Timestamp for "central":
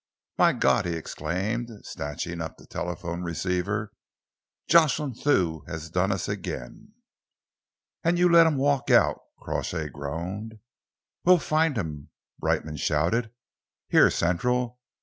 14.09-14.79